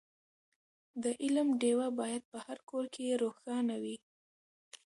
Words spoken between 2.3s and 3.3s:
په هر کور کې